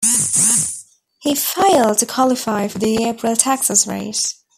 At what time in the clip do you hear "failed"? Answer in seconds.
1.35-1.99